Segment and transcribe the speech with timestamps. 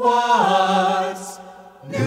[0.00, 1.38] What's
[1.86, 1.98] new?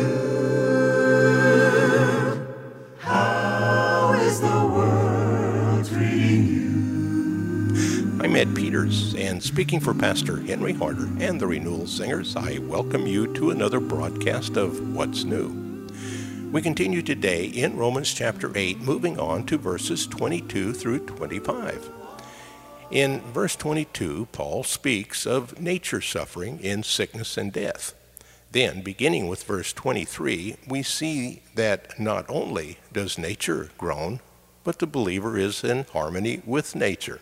[2.97, 8.19] How is the world treating you?
[8.19, 13.05] I'm Ed Peters, and speaking for Pastor Henry Harder and the Renewal Singers, I welcome
[13.05, 15.87] you to another broadcast of What's New.
[16.51, 21.91] We continue today in Romans chapter 8, moving on to verses 22 through 25.
[22.91, 27.95] In verse 22, Paul speaks of nature suffering in sickness and death.
[28.51, 34.19] Then, beginning with verse 23, we see that not only does nature groan,
[34.63, 37.19] but the believer is in harmony with nature.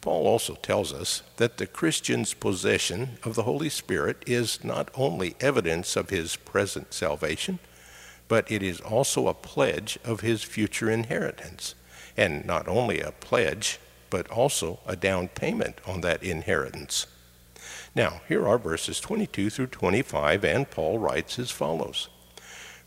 [0.00, 5.36] Paul also tells us that the Christian's possession of the Holy Spirit is not only
[5.40, 7.58] evidence of his present salvation,
[8.28, 11.74] but it is also a pledge of his future inheritance.
[12.16, 13.78] And not only a pledge,
[14.10, 17.06] but also a down payment on that inheritance.
[17.94, 22.08] Now, here are verses 22 through 25, and Paul writes as follows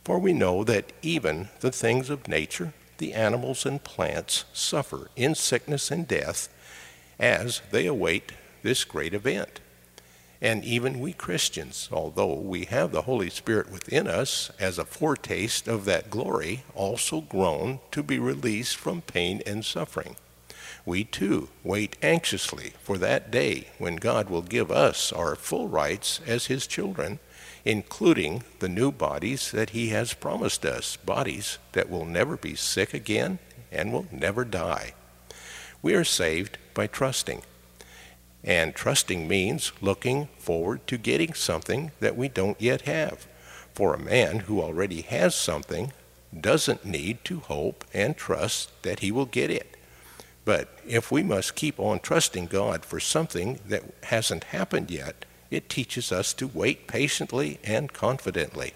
[0.04, 5.36] For we know that even the things of nature, the animals and plants, suffer in
[5.36, 6.50] sickness and death
[7.20, 8.32] as they await
[8.64, 9.60] this great event.
[10.44, 15.68] And even we Christians, although we have the Holy Spirit within us as a foretaste
[15.68, 20.16] of that glory, also groan to be released from pain and suffering
[20.86, 26.20] we too wait anxiously for that day when God will give us our full rights
[26.26, 27.20] as His children,
[27.64, 32.94] including the new bodies that He has promised us, bodies that will never be sick
[32.94, 33.40] again
[33.72, 34.94] and will never die.
[35.82, 37.44] We are saved by trusting.
[38.44, 43.28] And trusting means looking forward to getting something that we don't yet have.
[43.74, 45.94] For a man who already has something
[46.38, 49.78] doesn't need to hope and trust that he will get it.
[50.44, 55.70] But if we must keep on trusting God for something that hasn't happened yet, it
[55.70, 58.74] teaches us to wait patiently and confidently.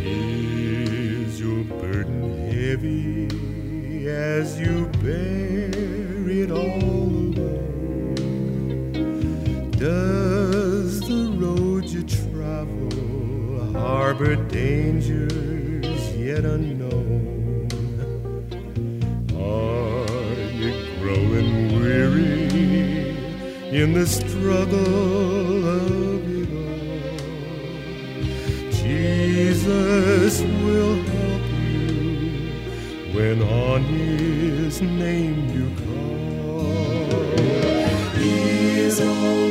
[0.00, 5.57] Is your burden heavy as you bear
[14.18, 17.68] harbor dangers yet unknown?
[19.36, 23.10] Are you growing weary
[23.70, 27.18] in the struggle of it all?
[28.72, 32.50] Jesus will help you
[33.14, 36.64] when on his name you call.
[38.16, 39.47] He is always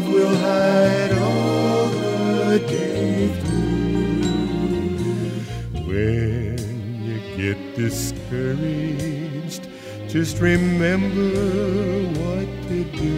[0.00, 4.22] love we'll hide all the day through.
[5.86, 6.58] When
[7.04, 9.68] you get discouraged,
[10.08, 11.30] just remember
[12.20, 13.14] what to do.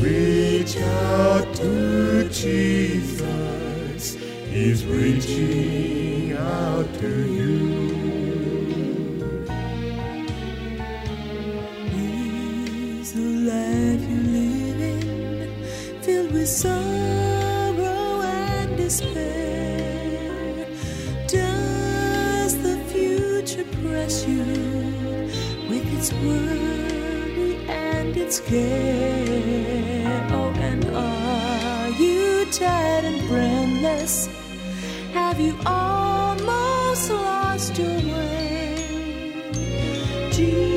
[0.00, 4.14] Reach out to Jesus,
[4.50, 7.54] He's reaching out to you.
[13.14, 14.33] The life with
[16.46, 20.66] sorrow and despair?
[21.26, 24.44] Does the future press you
[25.68, 30.26] with its worry and its care?
[30.32, 34.28] Oh, and are you tired and friendless?
[35.14, 38.76] Have you almost lost your way?
[40.30, 40.73] Jesus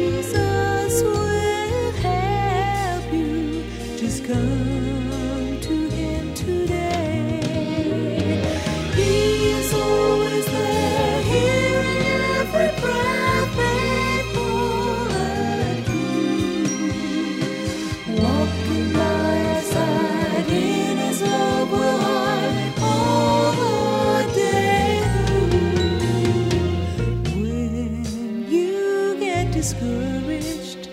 [29.58, 30.88] discouraged,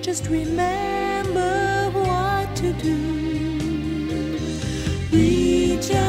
[0.00, 4.38] just remember what to do.
[5.10, 6.05] Reach out.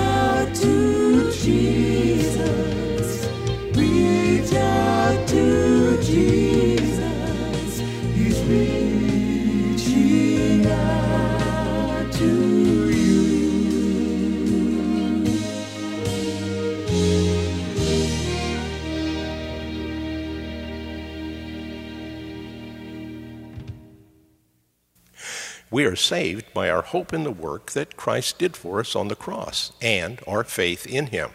[25.70, 29.10] We are saved by our hope in the work that Christ did for us on
[29.10, 31.32] the cross and our faith in him.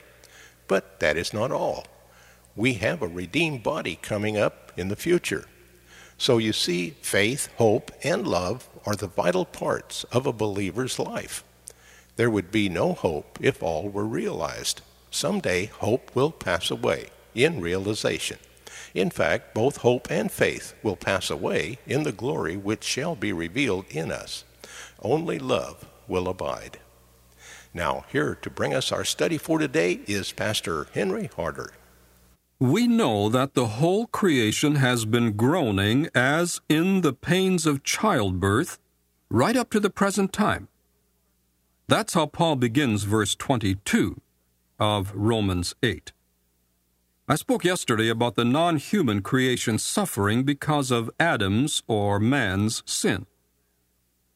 [0.69, 1.87] But that is not all.
[2.56, 5.46] We have a redeemed body coming up in the future.
[6.17, 11.44] So you see, faith, hope, and love are the vital parts of a believer's life.
[12.17, 14.81] There would be no hope if all were realized.
[15.11, 18.38] Someday, hope will pass away in realization.
[18.95, 23.33] In fact, both hope and faith will pass away in the glory which shall be
[23.33, 24.45] revealed in us.
[25.01, 26.79] Only love will abide.
[27.75, 31.73] Now, here to bring us our study for today is Pastor Henry Harder.
[32.61, 38.79] We know that the whole creation has been groaning as in the pains of childbirth
[39.31, 40.69] right up to the present time.
[41.89, 44.21] That's how Paul begins verse 22
[44.79, 46.13] of Romans 8.
[47.29, 53.27] I spoke yesterday about the non human creation suffering because of Adam's or man's sin.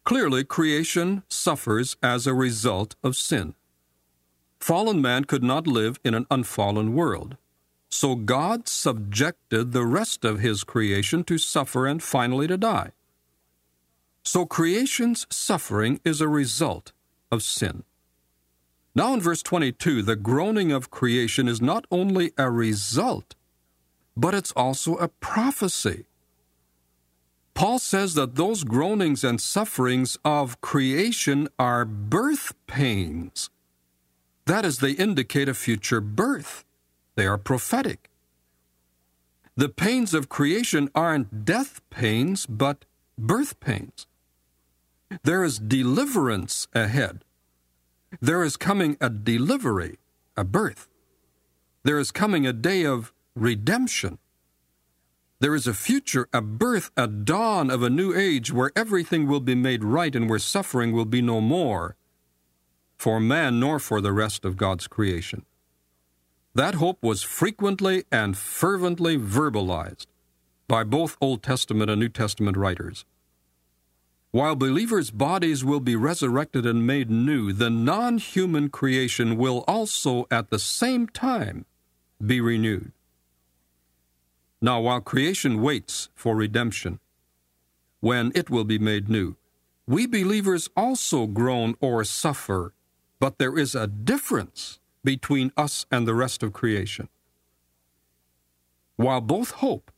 [0.05, 3.55] Clearly, creation suffers as a result of sin.
[4.61, 7.37] Fallen man could not live in an unfallen world.
[7.89, 12.93] So God subjected the rest of his creation to suffer and finally to die.
[14.23, 16.93] So creation's suffering is a result
[17.33, 17.83] of sin.
[18.97, 23.35] Now, in verse 22, the groaning of creation is not only a result,
[24.17, 26.07] but it's also a prophecy.
[27.53, 33.51] Paul says that those groanings and sufferings of creation are birth pains.
[34.47, 36.65] That is, they indicate a future birth.
[37.17, 38.09] They are prophetic.
[39.57, 42.87] The pains of creation aren't death pains, but
[43.19, 44.07] birth pains.
[45.23, 47.26] There is deliverance ahead.
[48.21, 49.99] There is coming a delivery,
[50.37, 50.89] a birth.
[51.83, 54.19] There is coming a day of redemption.
[55.39, 59.41] There is a future, a birth, a dawn of a new age where everything will
[59.41, 61.97] be made right and where suffering will be no more
[62.97, 65.45] for man nor for the rest of God's creation.
[66.55, 70.07] That hope was frequently and fervently verbalized
[70.67, 73.05] by both Old Testament and New Testament writers.
[74.31, 80.27] While believers' bodies will be resurrected and made new, the non human creation will also
[80.31, 81.65] at the same time
[82.25, 82.93] be renewed.
[84.61, 86.99] Now, while creation waits for redemption,
[88.01, 89.37] when it will be made new,
[89.87, 92.73] we believers also groan or suffer,
[93.21, 97.09] but there is a difference between us and the rest of creation.
[98.97, 99.91] While both hope,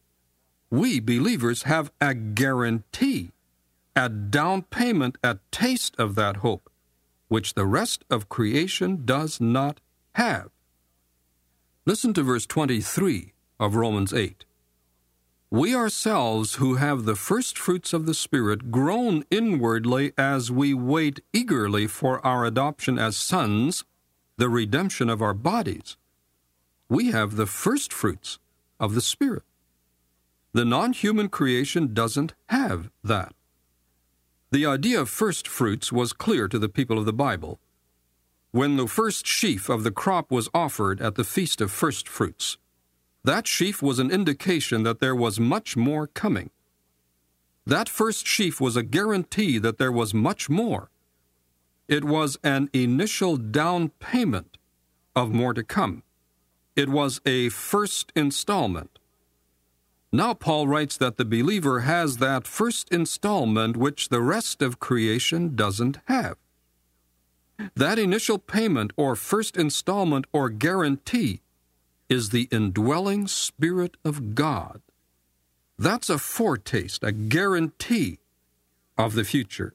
[0.71, 3.33] we believers have a guarantee
[3.99, 6.71] a down payment, a taste of that hope,
[7.27, 9.81] which the rest of creation does not
[10.15, 10.51] have.
[11.85, 14.45] Listen to verse 23 of Romans 8.
[15.51, 21.19] We ourselves who have the first fruits of the Spirit groan inwardly as we wait
[21.33, 23.85] eagerly for our adoption as sons,
[24.37, 25.97] the redemption of our bodies.
[26.89, 28.39] We have the first fruits
[28.79, 29.43] of the Spirit.
[30.53, 33.35] The non human creation doesn't have that.
[34.51, 37.61] The idea of first fruits was clear to the people of the Bible.
[38.51, 42.57] When the first sheaf of the crop was offered at the Feast of First Fruits,
[43.25, 46.49] that sheaf was an indication that there was much more coming.
[47.67, 50.91] That first sheaf was a guarantee that there was much more.
[51.87, 54.57] It was an initial down payment
[55.15, 56.05] of more to come.
[56.75, 58.98] It was a first installment.
[60.11, 65.55] Now, Paul writes that the believer has that first installment which the rest of creation
[65.55, 66.37] doesn't have.
[67.75, 71.43] That initial payment or first installment or guarantee
[72.09, 74.81] is the indwelling Spirit of God.
[75.79, 78.19] That's a foretaste, a guarantee
[78.97, 79.75] of the future.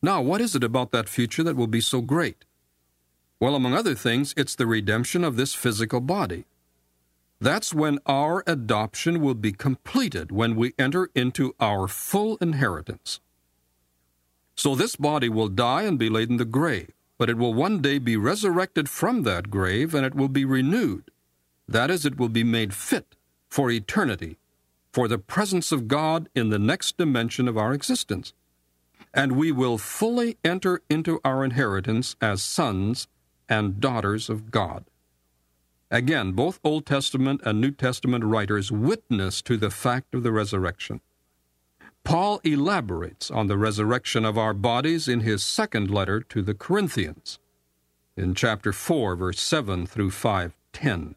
[0.00, 2.44] Now, what is it about that future that will be so great?
[3.40, 6.44] Well, among other things, it's the redemption of this physical body.
[7.40, 13.20] That's when our adoption will be completed, when we enter into our full inheritance.
[14.56, 17.80] So this body will die and be laid in the grave, but it will one
[17.80, 21.12] day be resurrected from that grave and it will be renewed.
[21.68, 23.14] That is, it will be made fit
[23.48, 24.38] for eternity,
[24.92, 28.32] for the presence of God in the next dimension of our existence.
[29.14, 33.06] And we will fully enter into our inheritance as sons
[33.48, 34.84] and daughters of God.
[35.90, 41.00] Again, both Old Testament and New Testament writers witness to the fact of the resurrection.
[42.04, 47.38] Paul elaborates on the resurrection of our bodies in his second letter to the Corinthians,
[48.16, 51.14] in chapter 4, verse 7 through 5:10.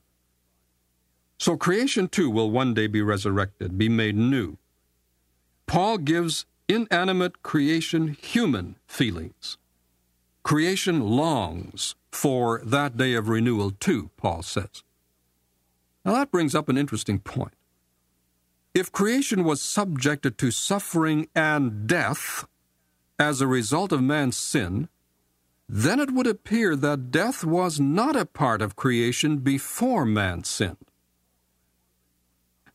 [1.38, 4.58] So creation too will one day be resurrected, be made new.
[5.66, 9.58] Paul gives inanimate creation human feelings.
[10.44, 14.84] Creation longs for that day of renewal, too, Paul says.
[16.04, 17.54] Now that brings up an interesting point.
[18.74, 22.46] If creation was subjected to suffering and death
[23.20, 24.88] as a result of man's sin,
[25.68, 30.78] then it would appear that death was not a part of creation before man sinned.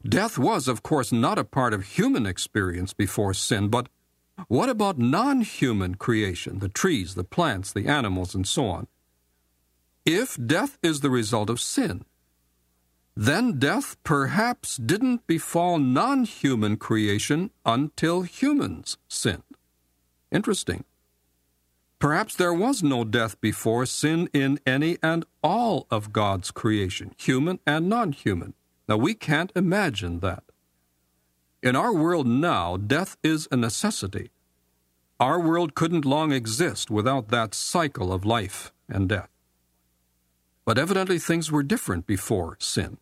[0.06, 3.88] Death was, of course, not a part of human experience before sin, but
[4.48, 8.86] what about non human creation, the trees, the plants, the animals, and so on?
[10.06, 12.04] If death is the result of sin,
[13.16, 19.42] then death perhaps didn't befall non human creation until humans sinned.
[20.30, 20.84] Interesting.
[21.98, 27.58] Perhaps there was no death before sin in any and all of God's creation, human
[27.66, 28.54] and non human.
[28.88, 30.44] Now, we can't imagine that.
[31.64, 34.30] In our world now, death is a necessity.
[35.18, 39.30] Our world couldn't long exist without that cycle of life and death.
[40.66, 42.98] But evidently things were different before sin.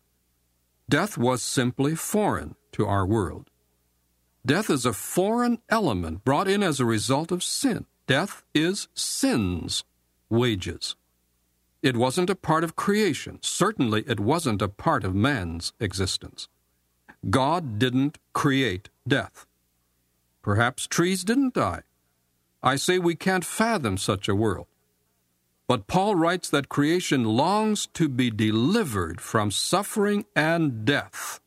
[0.87, 3.49] Death was simply foreign to our world.
[4.45, 7.87] Death is a foreign element brought in as a result of sin.
[8.05, 9.83] Death is sin's
[10.29, 10.95] wages.
[11.81, 13.39] It wasn't a part of creation.
[13.41, 16.47] Certainly, it wasn't a part of man's existence.
[17.31, 19.47] God didn't create death.
[20.43, 21.81] Perhaps trees didn't die.
[22.61, 24.67] I say we can't fathom such a world.
[25.67, 31.39] But Paul writes that creation longs to be delivered from suffering and death.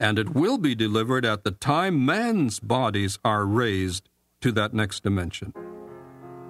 [0.00, 4.08] And it will be delivered at the time man's bodies are raised
[4.40, 5.52] to that next dimension.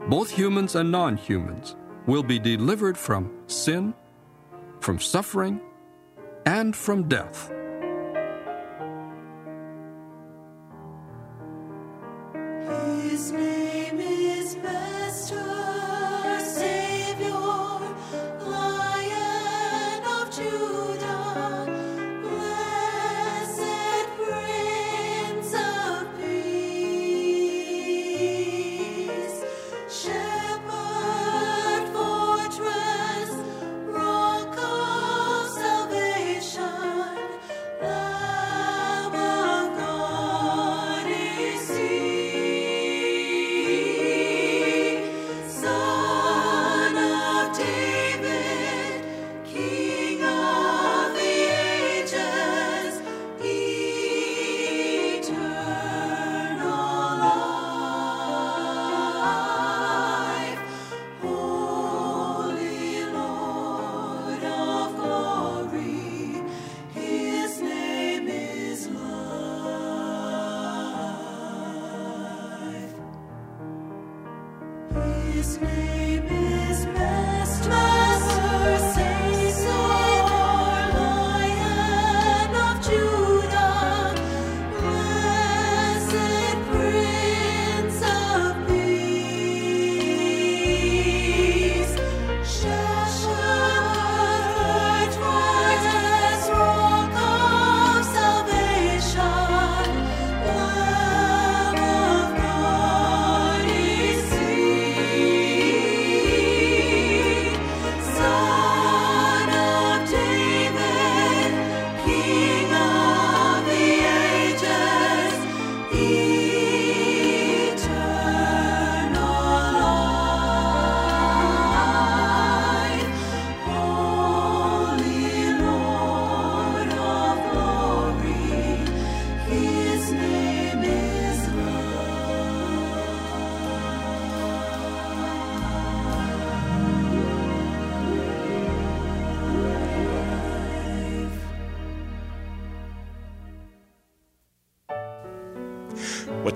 [0.09, 1.75] Both humans and non humans
[2.07, 3.93] will be delivered from sin,
[4.81, 5.61] from suffering,
[6.47, 7.53] and from death.